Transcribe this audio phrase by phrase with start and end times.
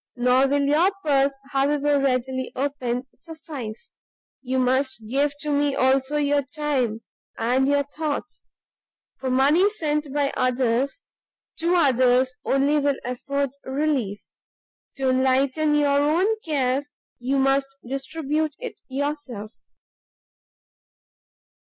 [0.15, 3.93] Nor will your purse, however readily opened, suffice,
[4.41, 7.01] you must give to me also your time
[7.37, 8.47] and your thoughts;
[9.19, 11.03] for money sent by others,
[11.57, 14.23] to others only will afford relief;
[14.97, 19.51] to enlighten your own cares, you must distribute it yourself."